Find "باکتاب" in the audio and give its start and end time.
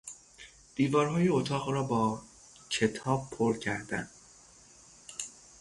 1.83-3.29